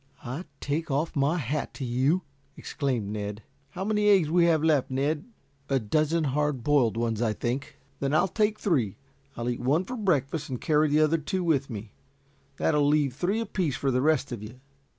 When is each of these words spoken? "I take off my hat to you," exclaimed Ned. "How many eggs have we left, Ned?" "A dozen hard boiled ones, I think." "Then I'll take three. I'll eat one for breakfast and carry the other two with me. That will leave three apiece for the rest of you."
"I 0.23 0.45
take 0.61 0.89
off 0.89 1.15
my 1.15 1.37
hat 1.37 1.75
to 1.75 1.85
you," 1.85 2.23
exclaimed 2.57 3.09
Ned. 3.11 3.43
"How 3.69 3.85
many 3.85 4.09
eggs 4.09 4.29
have 4.29 4.33
we 4.61 4.67
left, 4.67 4.89
Ned?" 4.89 5.25
"A 5.69 5.77
dozen 5.77 6.23
hard 6.23 6.63
boiled 6.63 6.97
ones, 6.97 7.21
I 7.21 7.33
think." 7.33 7.77
"Then 7.99 8.11
I'll 8.11 8.27
take 8.27 8.57
three. 8.57 8.97
I'll 9.37 9.47
eat 9.47 9.59
one 9.59 9.85
for 9.85 9.95
breakfast 9.95 10.49
and 10.49 10.59
carry 10.59 10.89
the 10.89 11.01
other 11.01 11.19
two 11.19 11.43
with 11.43 11.69
me. 11.69 11.91
That 12.57 12.73
will 12.73 12.87
leave 12.87 13.13
three 13.13 13.39
apiece 13.41 13.75
for 13.75 13.91
the 13.91 14.01
rest 14.01 14.31
of 14.31 14.41
you." 14.41 14.59